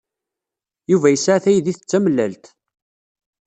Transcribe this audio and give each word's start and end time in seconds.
Yuba 0.91 1.07
yesɛa 1.09 1.43
taydit 1.43 1.79
d 1.83 1.87
tamellalt. 1.89 2.45